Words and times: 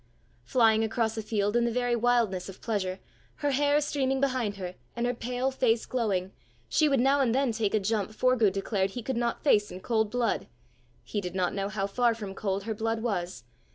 Flying 0.45 0.83
across 0.83 1.15
a 1.15 1.21
field 1.21 1.55
in 1.55 1.63
the 1.63 1.71
very 1.71 1.95
wildness 1.95 2.49
of 2.49 2.59
pleasure, 2.59 2.99
her 3.35 3.51
hair 3.51 3.79
streaming 3.79 4.19
behind 4.19 4.55
her, 4.55 4.73
and 4.95 5.05
her 5.05 5.13
pale 5.13 5.51
face 5.51 5.85
glowing, 5.85 6.31
she 6.67 6.89
would 6.89 6.99
now 6.99 7.21
and 7.21 7.35
then 7.35 7.51
take 7.51 7.75
a 7.75 7.79
jump 7.79 8.09
Forgue 8.11 8.51
declared 8.51 8.89
he 8.89 9.03
could 9.03 9.15
not 9.15 9.43
face 9.43 9.69
in 9.69 9.79
cold 9.79 10.09
blood: 10.09 10.47
he 11.03 11.21
did 11.21 11.35
not 11.35 11.53
know 11.53 11.69
how 11.69 11.85
far 11.85 12.15
from 12.15 12.33
cold 12.33 12.63
her 12.63 12.73
blood 12.73 13.03
was! 13.03 13.43